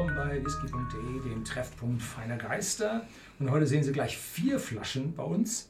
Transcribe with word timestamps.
willkommen 0.00 0.16
bei 0.16 0.42
whisky.de, 0.42 1.30
dem 1.30 1.44
Treffpunkt 1.44 2.00
feiner 2.00 2.38
Geister. 2.38 3.06
Und 3.38 3.50
heute 3.50 3.66
sehen 3.66 3.82
Sie 3.82 3.92
gleich 3.92 4.16
vier 4.16 4.58
Flaschen 4.58 5.14
bei 5.14 5.22
uns 5.22 5.68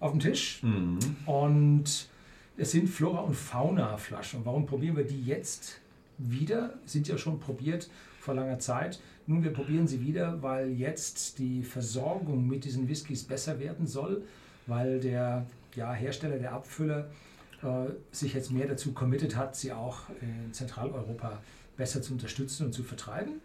auf 0.00 0.12
dem 0.12 0.20
Tisch. 0.20 0.62
Mhm. 0.62 0.98
Und 1.26 2.08
es 2.56 2.70
sind 2.70 2.88
Flora- 2.88 3.20
und 3.20 3.34
Fauna-Flaschen. 3.34 4.40
Und 4.40 4.46
warum 4.46 4.64
probieren 4.64 4.96
wir 4.96 5.04
die 5.04 5.22
jetzt 5.22 5.80
wieder? 6.16 6.72
Sind 6.86 7.06
ja 7.06 7.18
schon 7.18 7.38
probiert 7.38 7.90
vor 8.18 8.34
langer 8.34 8.58
Zeit. 8.60 8.98
Nun, 9.26 9.44
wir 9.44 9.52
probieren 9.52 9.86
sie 9.86 10.00
wieder, 10.00 10.42
weil 10.42 10.70
jetzt 10.70 11.38
die 11.38 11.62
Versorgung 11.62 12.46
mit 12.46 12.64
diesen 12.64 12.88
Whiskys 12.88 13.24
besser 13.24 13.58
werden 13.60 13.86
soll, 13.86 14.22
weil 14.66 15.00
der 15.00 15.44
ja, 15.74 15.92
Hersteller, 15.92 16.38
der 16.38 16.52
Abfüller, 16.52 17.10
äh, 17.62 17.90
sich 18.10 18.32
jetzt 18.32 18.50
mehr 18.50 18.68
dazu 18.68 18.92
committed 18.92 19.36
hat, 19.36 19.54
sie 19.54 19.72
auch 19.72 20.08
in 20.22 20.54
Zentraleuropa 20.54 21.42
besser 21.76 22.00
zu 22.00 22.14
unterstützen 22.14 22.66
und 22.66 22.72
zu 22.72 22.82
vertreiben. 22.82 23.42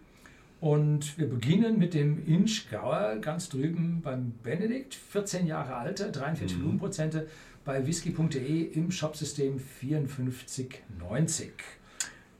Und 0.61 1.17
wir 1.17 1.27
beginnen 1.27 1.77
mit 1.79 1.93
dem 1.95 2.25
Inchgauer 2.25 3.17
ganz 3.19 3.49
drüben 3.49 4.01
beim 4.03 4.31
Benedikt, 4.43 4.93
14 4.93 5.47
Jahre 5.47 5.75
alter, 5.75 6.09
43 6.11 6.55
Mhm. 6.57 6.61
Volumenprozente 6.61 7.27
bei 7.65 7.85
whisky.de 7.87 8.61
im 8.73 8.91
Shopsystem 8.91 9.59
5490. 9.59 11.51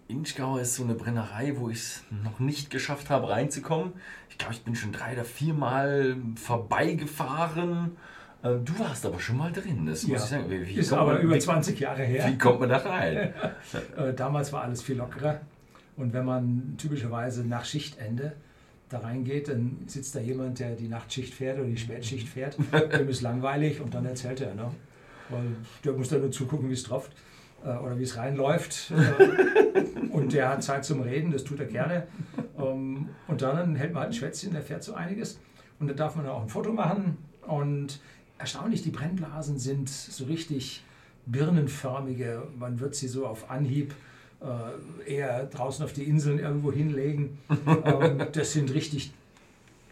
Inchgau 0.08 0.58
ist 0.58 0.76
so 0.76 0.84
eine 0.84 0.94
Brennerei, 0.94 1.54
wo 1.58 1.70
ich 1.70 1.78
es 1.80 2.04
noch 2.24 2.40
nicht 2.40 2.70
geschafft 2.70 3.10
habe 3.10 3.30
reinzukommen. 3.30 3.94
Ich 4.30 4.38
glaube, 4.38 4.54
ich 4.54 4.62
bin 4.64 4.76
schon 4.76 4.92
drei 4.92 5.14
oder 5.14 5.24
vier 5.26 5.54
Mal 5.54 6.16
vorbeigefahren. 6.36 7.92
Äh, 8.44 8.56
Du 8.64 8.78
warst 8.80 9.06
aber 9.06 9.20
schon 9.20 9.38
mal 9.38 9.52
drin, 9.52 9.86
das 9.86 10.04
muss 10.04 10.12
Ja, 10.12 10.18
ich 10.18 10.24
sagen. 10.24 10.46
Wie, 10.50 10.74
Ist 10.74 10.92
aber 10.94 11.14
man, 11.14 11.22
über 11.22 11.36
wie, 11.36 11.40
20 11.40 11.80
Jahre 11.80 12.04
her. 12.04 12.28
wie 12.28 12.38
kommt 12.38 12.60
man 12.60 12.70
da 12.70 12.78
rein? 12.78 13.34
Äh, 13.98 14.14
damals 14.14 14.52
war 14.52 14.64
alles 14.64 14.82
viel 14.82 14.98
lockerer. 14.98 15.40
Und 15.98 16.14
wenn 16.14 16.26
man 16.26 16.76
typischerweise 16.78 17.46
nach 17.46 17.66
Schichtende 17.66 18.34
da 18.90 19.00
reingeht, 19.00 19.48
dann 19.48 19.78
sitzt 19.88 20.16
da 20.16 20.20
jemand, 20.20 20.60
der 20.60 20.76
die 20.76 20.88
Nachtschicht 20.88 21.34
fährt 21.34 21.60
oder 21.60 21.68
die 21.68 21.78
Spätschicht 21.78 22.28
fährt. 22.28 22.58
Dem 22.94 23.10
ist 23.10 23.22
langweilig 23.22 23.82
und 23.82 23.94
dann 23.94 24.06
erzählt 24.06 24.42
er. 24.42 24.54
Ne? 24.56 24.72
Weil 25.30 25.56
der 25.84 25.94
muss 25.94 26.10
da 26.10 26.18
nur 26.18 26.32
zugucken, 26.32 26.70
wie 26.70 26.74
es 26.74 26.84
tropft 26.84 27.12
äh, 27.64 27.70
oder 27.70 27.98
wie 27.98 28.04
es 28.04 28.18
reinläuft. 28.18 28.92
Äh, 28.92 30.10
und 30.10 30.34
der 30.34 30.50
hat 30.50 30.64
Zeit 30.64 30.84
zum 30.86 31.02
Reden, 31.02 31.32
das 31.32 31.44
tut 31.44 31.60
er 31.60 31.68
gerne. 31.68 32.08
Ähm, 32.58 33.10
und 33.28 33.42
dann 33.42 33.76
hält 33.76 33.94
man 33.94 34.04
halt 34.04 34.12
ein 34.12 34.14
Schwätzchen, 34.14 34.52
der 34.54 34.62
fährt 34.62 34.84
so 34.84 34.94
einiges. 34.94 35.40
Und 35.80 35.88
dann 35.88 35.98
darf 35.98 36.16
man 36.16 36.28
auch 36.28 36.42
ein 36.42 36.50
Foto 36.50 36.74
machen. 36.74 37.18
Und 37.48 38.00
erstaunlich, 38.38 38.82
die 38.82 38.92
Brennblasen 38.92 39.58
sind 39.58 39.90
so 39.90 40.26
richtig 40.26 40.84
birnenförmige. 41.26 42.44
Man 42.58 42.80
wird 42.80 42.96
sie 42.96 43.08
so 43.08 43.26
auf 43.26 43.50
Anhieb 43.50 43.94
eher 45.06 45.46
draußen 45.46 45.86
auf 45.86 45.94
die 45.94 46.04
Inseln 46.04 46.40
irgendwo 46.40 46.72
hinlegen. 46.72 47.38
ähm, 47.86 48.28
das 48.32 48.54
sind 48.54 48.74
richtig 48.74 49.14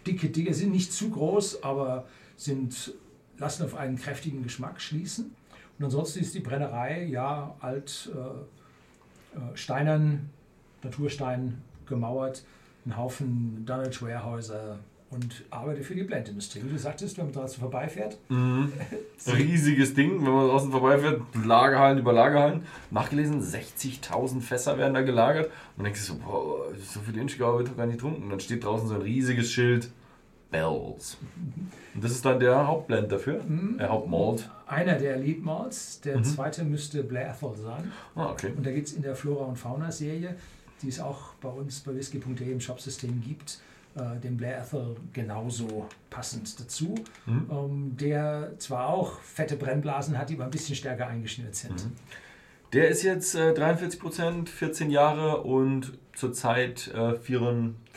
dicke 0.08 0.30
Dinge, 0.30 0.54
sind 0.54 0.72
nicht 0.72 0.92
zu 0.92 1.10
groß, 1.10 1.64
aber 1.64 2.06
sind, 2.36 2.94
lassen 3.38 3.64
auf 3.64 3.76
einen 3.76 3.98
kräftigen 3.98 4.44
Geschmack 4.44 4.82
schließen. 4.82 5.36
Und 5.78 5.86
ansonsten 5.86 6.20
ist 6.20 6.34
die 6.34 6.40
Brennerei 6.40 7.06
ja 7.06 7.56
alt, 7.60 8.12
äh, 8.14 9.38
äh, 9.38 9.56
steinern, 9.56 10.30
Naturstein 10.84 11.62
gemauert, 11.86 12.44
ein 12.86 12.98
Haufen 12.98 13.66
Dunwich-Warehäuser 13.66 14.80
und 15.12 15.44
arbeitet 15.50 15.86
für 15.86 15.96
die 15.96 16.04
Blendindustrie. 16.04 16.62
Wie 16.64 16.70
du 16.70 16.78
sagtest, 16.78 17.18
wenn 17.18 17.26
man 17.26 17.34
draußen 17.34 17.60
vorbeifährt, 17.60 18.18
Mhm. 18.30 18.72
Riesiges 19.28 19.94
Ding, 19.94 20.24
wenn 20.26 20.32
man 20.32 20.48
draußen 20.48 20.72
vorbeifährt, 20.72 21.22
Lagerhallen 21.46 21.98
über 22.00 22.14
Lagerhallen. 22.14 22.62
Nachgelesen, 22.92 23.42
60.000 23.42 24.42
Fässer 24.42 24.78
werden 24.78 24.94
da 24.94 25.02
gelagert. 25.02 25.48
Und 25.48 25.52
dann 25.78 25.84
denkst 25.86 26.08
du 26.08 26.14
so, 26.14 26.20
boah, 26.20 26.66
so 26.76 27.00
viel 27.00 27.18
Inchgau 27.18 27.58
wird 27.58 27.70
doch 27.70 27.78
gar 27.78 27.86
nicht 27.86 27.96
getrunken. 27.98 28.24
Und 28.24 28.30
dann 28.30 28.40
steht 28.40 28.64
draußen 28.64 28.88
so 28.88 28.96
ein 28.96 29.02
riesiges 29.02 29.52
Schild, 29.52 29.92
Bells. 30.52 31.18
Und 31.94 32.04
das 32.04 32.12
ist 32.12 32.26
dann 32.26 32.40
der 32.40 32.66
Hauptblend 32.66 33.12
dafür, 33.12 33.42
der 33.80 33.90
Hauptmalt. 33.90 34.50
einer 34.68 34.94
der 34.98 35.16
Elite 35.16 35.42
Malts, 35.42 36.02
der 36.02 36.18
Mhm. 36.18 36.24
zweite 36.24 36.64
müsste 36.64 37.04
Blair 37.04 37.30
Ethel 37.36 37.56
sein. 37.56 37.92
Ah, 38.16 38.32
okay. 38.32 38.52
Und 38.56 38.66
da 38.66 38.72
gibt 38.72 38.88
es 38.88 38.94
in 38.94 39.02
der 39.04 39.16
Flora 39.16 39.46
und 39.46 39.58
Fauna 39.58 39.92
Serie, 39.92 40.36
die 40.82 40.88
es 40.90 41.00
auch 41.00 41.34
bei 41.42 41.50
uns 41.50 41.82
bei 41.82 41.94
whisky.de 41.96 42.52
im 42.52 42.60
Shopsystem 42.62 43.22
gibt, 43.22 43.60
äh, 44.00 44.20
den 44.20 44.38
Blair 44.38 44.60
Ethel 44.62 44.96
genauso 45.14 45.88
passend 46.10 46.60
dazu, 46.60 46.96
Mhm. 47.26 47.48
ähm, 47.52 47.98
der 47.98 48.54
zwar 48.60 48.88
auch 48.90 49.20
fette 49.22 49.56
Brennblasen 49.56 50.18
hat, 50.18 50.30
die 50.30 50.36
aber 50.36 50.46
ein 50.46 50.52
bisschen 50.52 50.76
stärker 50.76 51.08
eingeschnürt 51.08 51.56
sind. 51.56 51.86
Mhm. 51.86 51.92
Der 52.74 52.90
ist 52.90 53.02
jetzt 53.04 53.34
äh, 53.36 53.52
43%, 53.54 54.48
14 54.48 54.92
Jahre 54.92 55.42
und 55.42 55.98
zurzeit 56.14 56.88
äh, 56.94 57.14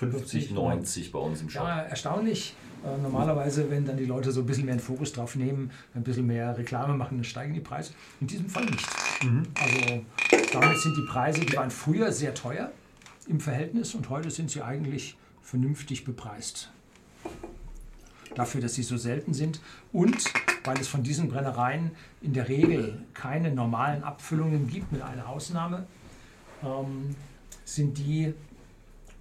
54,90 0.00 1.12
bei 1.12 1.18
uns 1.18 1.42
im 1.42 1.50
Shop. 1.50 1.64
Ja, 1.64 1.80
erstaunlich. 1.82 2.54
Äh, 2.84 3.00
normalerweise, 3.00 3.70
wenn 3.70 3.84
dann 3.86 3.96
die 3.96 4.06
Leute 4.06 4.32
so 4.32 4.40
ein 4.40 4.46
bisschen 4.46 4.64
mehr 4.64 4.72
einen 4.72 4.80
Fokus 4.80 5.12
drauf 5.12 5.36
nehmen, 5.36 5.70
ein 5.94 6.02
bisschen 6.02 6.26
mehr 6.26 6.56
Reklame 6.56 6.94
machen, 6.94 7.18
dann 7.18 7.24
steigen 7.24 7.54
die 7.54 7.60
Preise. 7.60 7.92
In 8.20 8.26
diesem 8.26 8.48
Fall 8.48 8.64
nicht. 8.64 8.86
Mhm. 9.22 9.42
Also 9.60 10.02
damit 10.52 10.78
sind 10.78 10.96
die 10.96 11.06
Preise, 11.08 11.40
die 11.40 11.56
waren 11.56 11.70
früher 11.70 12.10
sehr 12.10 12.34
teuer 12.34 12.72
im 13.28 13.38
Verhältnis 13.40 13.94
und 13.94 14.08
heute 14.10 14.30
sind 14.30 14.50
sie 14.50 14.62
eigentlich 14.62 15.16
vernünftig 15.42 16.04
bepreist. 16.04 16.70
Dafür, 18.34 18.60
dass 18.60 18.74
sie 18.74 18.82
so 18.82 18.96
selten 18.96 19.34
sind 19.34 19.60
und 19.92 20.32
weil 20.64 20.78
es 20.80 20.88
von 20.88 21.02
diesen 21.02 21.28
Brennereien 21.28 21.90
in 22.22 22.32
der 22.32 22.48
Regel 22.48 23.02
keine 23.12 23.52
normalen 23.52 24.02
Abfüllungen 24.02 24.68
gibt, 24.68 24.90
mit 24.92 25.02
einer 25.02 25.28
Ausnahme, 25.28 25.86
ähm, 26.62 27.14
sind 27.64 27.98
die 27.98 28.32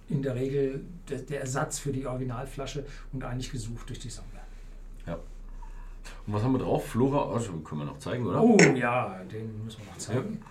in 0.08 0.22
der 0.22 0.34
Regel 0.34 0.84
der, 1.08 1.18
der 1.18 1.40
Ersatz 1.40 1.78
für 1.78 1.92
die 1.92 2.06
Originalflasche 2.06 2.86
und 3.12 3.24
eigentlich 3.24 3.50
gesucht 3.50 3.88
durch 3.88 3.98
die 3.98 4.10
Sammler. 4.10 4.32
Und 6.26 6.34
was 6.34 6.42
haben 6.42 6.52
wir 6.52 6.58
drauf? 6.58 6.86
Flora, 6.86 7.32
also 7.32 7.52
können 7.58 7.82
wir 7.82 7.84
noch 7.86 7.98
zeigen, 7.98 8.26
oder? 8.26 8.42
Oh 8.42 8.56
ja, 8.74 9.20
den 9.30 9.64
müssen 9.64 9.80
wir 9.80 9.86
noch 9.86 9.98
zeigen. 9.98 10.42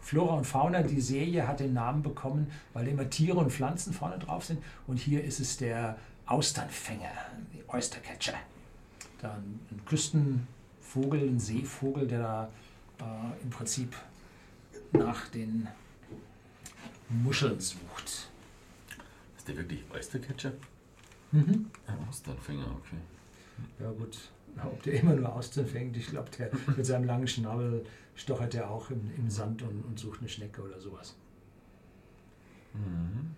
Flora 0.00 0.34
und 0.34 0.46
Fauna, 0.46 0.82
die 0.82 1.00
Serie 1.00 1.46
hat 1.46 1.60
den 1.60 1.72
Namen 1.72 2.02
bekommen, 2.02 2.50
weil 2.72 2.88
immer 2.88 3.08
Tiere 3.08 3.38
und 3.38 3.52
Pflanzen 3.52 3.92
vorne 3.92 4.18
drauf 4.18 4.44
sind. 4.44 4.62
Und 4.86 4.98
hier 4.98 5.22
ist 5.22 5.40
es 5.40 5.56
der 5.56 5.98
Austernfänger, 6.26 7.10
die 7.52 7.62
Oystercatcher. 7.68 8.34
Dann 9.20 9.60
ein 9.70 9.84
Küstenvogel, 9.84 11.20
ein 11.28 11.38
Seevogel, 11.38 12.06
der 12.06 12.18
da 12.18 12.48
äh, 13.00 13.42
im 13.42 13.50
Prinzip 13.50 13.94
nach 14.92 15.28
den 15.28 15.68
Muscheln 17.08 17.60
sucht. 17.60 18.30
Ist 19.36 19.48
der 19.48 19.56
wirklich 19.56 19.84
Oystercatcher? 19.92 20.52
Mhm. 21.32 21.70
Ja, 21.86 21.96
Austernfänger, 22.08 22.66
okay. 22.78 22.96
Ja 23.78 23.90
gut, 23.90 24.18
ob 24.64 24.82
der 24.82 24.94
immer 25.00 25.14
nur 25.14 25.34
Austern 25.34 25.66
fängt, 25.66 25.96
ich 25.96 26.06
glaube, 26.06 26.30
der 26.38 26.50
mit 26.76 26.84
seinem 26.86 27.04
langen 27.04 27.26
Schnabel 27.26 27.84
stochert 28.14 28.54
er 28.54 28.70
auch 28.70 28.90
im, 28.90 29.10
im 29.16 29.30
Sand 29.30 29.62
und, 29.62 29.82
und 29.84 29.98
sucht 29.98 30.20
eine 30.20 30.28
Schnecke 30.28 30.62
oder 30.62 30.80
sowas. 30.80 31.16
Mhm. 32.74 33.34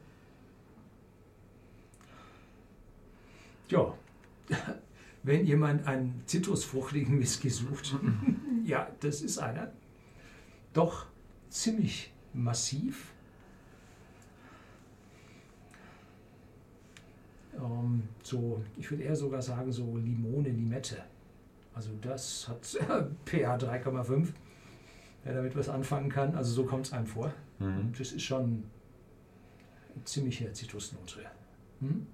Ja, 3.68 3.94
wenn 5.22 5.46
jemand 5.46 5.86
einen 5.86 6.22
zitrusfruchtigen 6.26 7.18
Whisky 7.20 7.48
sucht, 7.48 7.94
ja, 8.64 8.88
das 9.00 9.22
ist 9.22 9.38
einer. 9.38 9.72
Doch 10.72 11.06
ziemlich 11.48 12.12
massiv. 12.32 13.12
Ähm, 17.62 18.02
so, 18.22 18.62
ich 18.76 18.90
würde 18.90 19.04
eher 19.04 19.16
sogar 19.16 19.40
sagen, 19.40 19.70
so 19.72 19.96
Limone, 19.96 20.48
Limette. 20.48 21.02
Also 21.74 21.90
das 22.00 22.48
hat 22.48 22.66
pH 23.24 23.56
3,5, 23.56 24.28
wer 25.24 25.34
damit 25.34 25.56
was 25.56 25.68
anfangen 25.68 26.10
kann. 26.10 26.34
Also 26.34 26.52
so 26.52 26.64
kommt 26.64 26.86
es 26.86 26.92
einem 26.92 27.06
vor. 27.06 27.32
Mhm. 27.58 27.92
Das 27.96 28.12
ist 28.12 28.22
schon 28.22 28.64
eine 29.94 30.04
ziemliche 30.04 30.52
Zitrusnote. 30.52 31.20
Hm? 31.80 32.06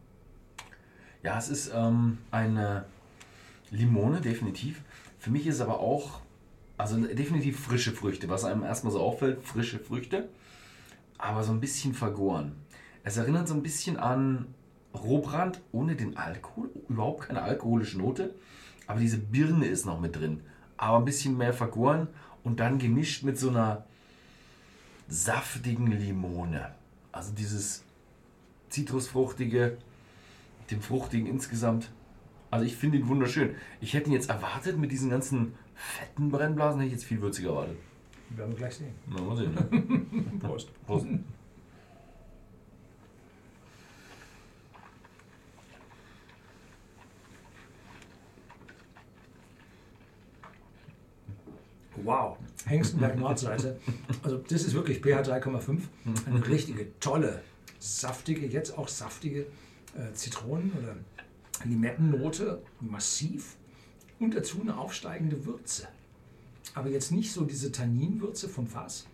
Ja, 1.23 1.39
es 1.39 1.49
ist 1.49 1.73
ähm, 1.75 2.19
eine 2.31 2.85
Limone, 3.71 4.21
definitiv. 4.21 4.83
Für 5.19 5.31
mich 5.31 5.47
ist 5.47 5.57
es 5.57 5.61
aber 5.61 5.81
auch, 5.81 6.21
also 6.77 6.97
definitiv 7.07 7.59
frische 7.59 7.93
Früchte, 7.93 8.29
was 8.29 8.45
einem 8.45 8.63
erstmal 8.63 8.93
so 8.93 9.01
auffällt, 9.01 9.43
frische 9.43 9.81
Früchte, 9.81 10.29
aber 11.19 11.43
so 11.43 11.53
ein 11.53 11.61
bisschen 11.61 11.93
vergoren. 11.93 12.53
Es 13.03 13.17
erinnert 13.17 13.49
so 13.49 13.55
ein 13.55 13.63
bisschen 13.63 13.97
an 13.97 14.47
Rohbrand 14.95 15.61
ohne 15.73 15.97
den 15.97 16.17
Alkohol, 16.17 16.71
überhaupt 16.89 17.27
keine 17.27 17.43
alkoholische 17.43 17.99
Note, 17.99 18.35
aber 18.87 19.01
diese 19.01 19.19
Birne 19.19 19.67
ist 19.67 19.87
noch 19.87 20.01
mit 20.01 20.17
drin, 20.17 20.41
aber 20.77 20.99
ein 20.99 21.05
bisschen 21.05 21.37
mehr 21.37 21.53
vergoren 21.53 22.09
und 22.43 22.61
dann 22.61 22.79
gemischt 22.79 23.23
mit 23.23 23.39
so 23.39 23.51
einer 23.51 23.85
saftigen 25.09 25.89
Limone. 25.89 26.73
Also 27.13 27.33
dieses 27.33 27.85
zitrusfruchtige, 28.71 29.79
dem 30.71 30.81
fruchtigen 30.81 31.27
insgesamt. 31.27 31.91
Also 32.51 32.65
ich 32.65 32.77
finde 32.77 32.99
ihn 32.99 33.09
wunderschön. 33.09 33.55
Ich 33.81 33.95
hätte 33.95 34.09
ihn 34.09 34.15
jetzt 34.15 34.31
erwartet 34.31 34.79
mit 34.79 34.91
diesen 34.91 35.11
ganzen 35.11 35.55
fetten 35.75 36.31
Brennblasen, 36.31 36.81
hätte 36.81 36.89
ich 36.89 37.01
jetzt 37.01 37.05
viel 37.05 37.21
würziger 37.21 37.51
erwartet. 37.51 37.77
Werden 38.31 38.51
wir 38.51 38.59
gleich 38.59 38.77
sehen. 38.77 38.95
Na, 39.07 39.23
mal 39.23 39.37
sehen, 39.37 39.55
ne? 39.55 40.39
Prost. 40.41 40.69
Prost. 40.87 41.07
Wow, 52.09 52.39
Hengstenberg 52.65 53.19
Nordseite. 53.19 53.79
Also 54.23 54.39
das 54.39 54.63
ist 54.63 54.73
wirklich 54.73 55.01
pH 55.03 55.29
3,5. 55.31 55.83
Eine 56.25 56.49
richtige, 56.49 56.99
tolle, 57.01 57.43
saftige, 57.79 58.47
jetzt 58.47 58.79
auch 58.79 58.89
saftige 58.89 59.41
äh, 59.95 60.15
Zitronen- 60.15 60.73
oder 60.73 60.97
Limettennote, 61.65 62.63
massiv. 62.81 63.57
Und 64.19 64.35
dazu 64.35 64.63
eine 64.63 64.79
aufsteigende 64.79 65.45
Würze. 65.45 65.87
Aber 66.75 66.89
jetzt 66.89 67.13
nicht 67.13 67.31
so 67.31 67.45
diese 67.45 67.71
Tanninwürze 67.73 68.49
vom 68.49 68.67
Fass, 68.67 69.07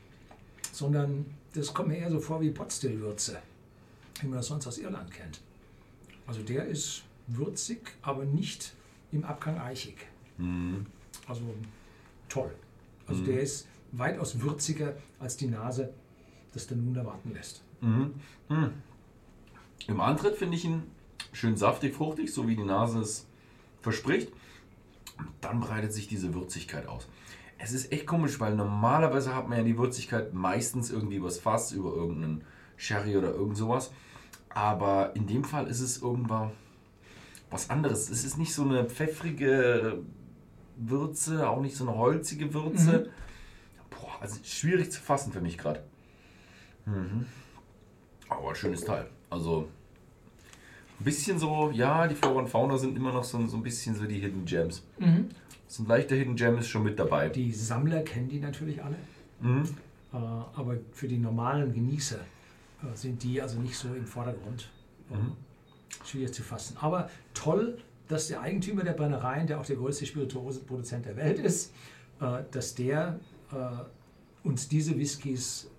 sondern 0.71 1.27
das 1.53 1.75
kommt 1.75 1.89
mir 1.89 1.99
eher 1.99 2.13
so 2.13 2.21
vor 2.21 2.41
wie 2.43 2.51
Potstill-Würze, 2.51 3.39
wie 4.21 4.29
man 4.29 4.37
das 4.37 4.47
sonst 4.47 4.69
aus 4.69 4.79
Irland 4.79 5.11
kennt. 5.11 5.41
Also 6.29 6.43
der 6.43 6.67
ist 6.67 7.03
würzig, 7.27 7.97
aber 8.03 8.25
nicht 8.25 8.73
im 9.11 9.25
Abgang 9.25 9.59
eichig. 9.59 9.97
Also 11.27 11.43
toll. 12.29 12.55
Also 13.07 13.23
der 13.25 13.41
ist 13.41 13.67
weitaus 13.93 14.41
würziger 14.41 14.97
als 15.19 15.37
die 15.37 15.47
Nase 15.47 15.93
das 16.55 16.67
der 16.69 16.77
nun 16.77 16.97
erwarten 16.97 17.33
lässt. 17.35 17.63
Im 19.87 20.01
Antritt 20.01 20.37
finde 20.37 20.57
ich 20.57 20.65
ihn 20.65 20.85
schön 21.33 21.57
saftig, 21.57 21.95
fruchtig, 21.95 22.33
so 22.33 22.49
wie 22.49 22.57
die 22.57 22.65
Nase 22.65 23.01
es 23.01 23.27
verspricht. 23.83 24.33
Dann 25.41 25.61
breitet 25.61 25.93
sich 25.93 26.09
diese 26.09 26.33
Würzigkeit 26.33 26.87
aus. 26.87 27.09
Es 27.59 27.73
ist 27.73 27.93
echt 27.93 28.07
komisch, 28.07 28.41
weil 28.41 28.55
normalerweise 28.55 29.35
hat 29.35 29.49
man 29.49 29.59
ja 29.59 29.65
die 29.65 29.79
Würzigkeit 29.79 30.33
meistens 30.33 30.91
irgendwie 30.91 31.17
übers 31.17 31.39
Fass, 31.39 31.73
über 31.73 31.95
irgendeinen 31.95 32.45
Sherry 32.77 33.17
oder 33.17 33.33
irgend 33.33 33.57
sowas. 33.57 33.93
Aber 34.49 35.15
in 35.15 35.27
dem 35.27 35.45
Fall 35.45 35.67
ist 35.67 35.81
es 35.81 36.01
irgendwann 36.01 36.53
was 37.51 37.71
anderes. 37.71 38.11
Es 38.11 38.25
ist 38.25 38.39
nicht 38.39 38.55
so 38.55 38.63
eine 38.63 38.85
pfeffrige 38.85 40.03
Würze, 40.77 41.49
auch 41.49 41.61
nicht 41.61 41.77
so 41.77 41.87
eine 41.89 41.97
holzige 41.97 42.53
Würze. 42.55 43.11
Boah, 43.91 44.21
also 44.21 44.39
schwierig 44.45 44.91
zu 44.93 45.01
fassen 45.01 45.33
für 45.33 45.41
mich 45.41 45.57
gerade. 45.59 45.83
Mhm. 46.87 47.27
Aber 48.29 48.55
schönes 48.55 48.83
Teil. 48.85 49.07
Also 49.31 49.69
ein 51.01 51.05
bisschen 51.05 51.39
so, 51.39 51.71
ja, 51.73 52.07
die 52.09 52.15
Flora 52.15 52.41
und 52.41 52.49
Fauna 52.49 52.77
sind 52.79 52.97
immer 52.97 53.13
noch 53.13 53.25
so, 53.25 53.45
so 53.47 53.57
ein 53.57 53.63
bisschen 53.63 53.95
so 53.95 54.05
die 54.05 54.19
Hidden 54.21 54.45
Gems. 54.45 54.83
So 55.67 55.83
ein 55.83 55.87
leichter 55.87 56.15
Hidden 56.17 56.37
Gem 56.37 56.59
ist 56.59 56.69
schon 56.69 56.83
mit 56.85 56.99
dabei. 56.99 57.29
Die 57.29 57.53
Sammler 57.53 58.03
kennen 58.03 58.29
die 58.29 58.39
natürlich 58.41 58.83
alle, 58.83 58.97
Mhm. 59.41 59.65
äh, 60.13 60.17
aber 60.17 60.77
für 60.93 61.09
die 61.09 61.19
normalen 61.19 61.73
Genießer 61.73 62.19
äh, 62.21 62.97
sind 62.97 63.23
die 63.23 63.41
also 63.43 63.59
nicht 63.61 63.77
so 63.77 63.89
im 63.95 64.07
Vordergrund. 64.07 64.71
Äh, 65.11 65.15
Schwierig 66.07 66.33
zu 66.35 66.43
fassen. 66.43 66.77
Aber 66.81 67.09
toll, 67.35 67.79
dass 68.09 68.29
der 68.29 68.41
Eigentümer 68.41 68.85
der 68.85 68.93
Brennereien, 68.93 69.47
der 69.47 69.61
auch 69.61 69.67
der 69.67 69.77
größte 69.77 70.07
Spirituosenproduzent 70.07 71.07
der 71.07 71.17
Welt 71.17 71.39
ist, 71.39 71.73
äh, 72.21 72.43
dass 72.51 72.75
der 72.75 73.19
äh, 73.53 74.47
uns 74.47 74.69
diese 74.69 74.99
Whiskys 74.99 75.71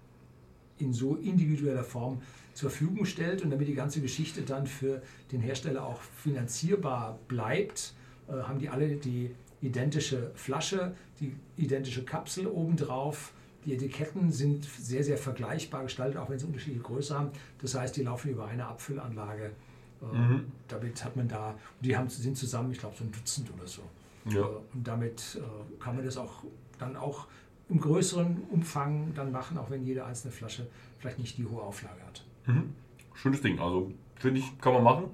in 0.80 0.92
so 0.92 1.16
individueller 1.16 1.84
Form 1.84 2.22
zur 2.54 2.70
Verfügung 2.70 3.06
stellt 3.06 3.42
und 3.44 3.50
damit 3.50 3.68
die 3.68 3.76
ganze 3.76 4.02
Geschichte 4.02 4.42
dann 4.42 4.66
für 4.66 5.02
den 5.32 5.42
Hersteller 5.42 5.86
auch 5.86 6.02
finanzierbar 6.02 7.20
bleibt, 7.28 7.94
äh, 8.28 8.34
haben 8.34 8.60
die 8.60 8.70
alle 8.70 8.96
die 8.96 9.32
identische 9.62 10.32
Flasche, 10.36 10.96
die 11.20 11.34
identische 11.58 12.04
Kapsel 12.04 12.48
obendrauf. 12.48 13.34
Die 13.66 13.74
Etiketten 13.74 14.32
sind 14.32 14.64
sehr, 14.66 15.04
sehr 15.04 15.18
vergleichbar 15.18 15.84
gestaltet, 15.84 16.18
auch 16.18 16.30
wenn 16.30 16.38
sie 16.38 16.46
unterschiedliche 16.46 16.84
Größe 16.84 17.18
haben. 17.18 17.32
Das 17.62 17.74
heißt, 17.74 17.96
die 17.96 18.04
laufen 18.04 18.32
über 18.32 18.46
eine 18.46 18.66
Abfüllanlage. 18.66 19.52
Äh, 20.14 20.18
Mhm. 20.18 20.52
Damit 20.68 21.04
hat 21.04 21.16
man 21.16 21.28
da, 21.28 21.56
die 21.82 21.96
haben, 21.96 22.10
sind 22.10 22.38
zusammen, 22.38 22.72
ich 22.72 22.80
glaube, 22.80 22.96
so 22.98 23.04
ein 23.04 23.12
Dutzend 23.12 23.52
oder 23.54 23.68
so. 23.68 23.82
Ja. 24.30 24.42
Äh, 24.42 24.46
Und 24.74 24.88
damit 24.88 25.40
äh, 25.40 25.82
kann 25.82 25.96
man 25.96 26.06
das 26.06 26.18
auch 26.18 26.44
dann 26.80 26.96
auch 26.96 27.28
im 27.70 27.80
größeren 27.80 28.44
Umfang 28.52 29.14
dann 29.16 29.32
machen, 29.32 29.58
auch 29.58 29.70
wenn 29.70 29.84
jede 29.86 30.06
einzelne 30.06 30.32
Flasche 30.32 30.68
vielleicht 31.00 31.20
nicht 31.20 31.38
die 31.38 31.46
hohe 31.46 31.62
Auflage 31.62 32.02
hat. 32.06 32.24
Schönes 33.14 33.42
Ding. 33.42 33.60
Also 33.60 33.92
finde 34.20 34.40
ich, 34.42 34.60
kann 34.60 34.74
man 34.74 34.84
machen. 34.84 35.06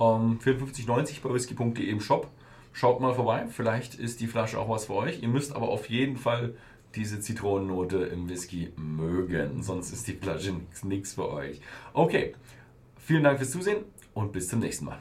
Ähm, 0.00 0.38
54,90 0.40 1.22
bei 1.22 1.32
whisky.de 1.32 1.84
im 1.88 2.00
Shop. 2.00 2.28
Schaut 2.72 3.00
mal 3.00 3.14
vorbei. 3.14 3.46
Vielleicht 3.50 3.94
ist 3.96 4.20
die 4.20 4.26
Flasche 4.26 4.58
auch 4.58 4.68
was 4.68 4.86
für 4.86 4.94
euch. 4.94 5.22
Ihr 5.22 5.28
müsst 5.28 5.54
aber 5.54 5.68
auf 5.68 5.88
jeden 5.90 6.16
Fall 6.16 6.54
diese 6.94 7.20
Zitronennote 7.20 7.98
im 7.98 8.28
Whisky 8.28 8.72
mögen. 8.76 9.62
Sonst 9.62 9.92
ist 9.92 10.08
die 10.08 10.14
Flasche 10.14 10.54
nichts 10.82 11.14
für 11.14 11.28
euch. 11.28 11.60
Okay. 11.92 12.34
Vielen 13.10 13.24
Dank 13.24 13.38
fürs 13.38 13.50
Zusehen 13.50 13.86
und 14.14 14.30
bis 14.30 14.46
zum 14.46 14.60
nächsten 14.60 14.84
Mal. 14.84 15.00